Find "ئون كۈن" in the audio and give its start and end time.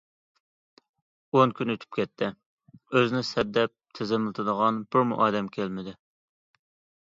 1.35-1.73